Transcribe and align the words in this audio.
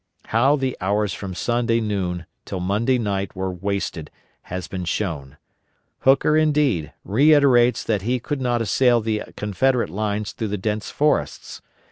How 0.29 0.55
the 0.55 0.75
hours 0.81 1.13
from 1.13 1.35
Sunday 1.35 1.79
noon 1.79 2.25
till 2.43 2.59
Monday 2.59 2.97
night 2.97 3.35
were 3.35 3.51
wasted 3.53 4.09
has 4.49 4.67
been 4.67 4.83
shown. 4.83 5.37
Hooker, 5.99 6.35
indeed, 6.35 6.91
reiterates 7.05 7.83
that 7.83 8.01
he 8.01 8.19
could 8.19 8.41
not 8.41 8.63
assail 8.63 8.99
the 9.01 9.21
Confederate 9.37 9.91
lines 9.91 10.31
through 10.31 10.47
the 10.47 10.57
dense 10.57 10.89
forests. 10.89 11.61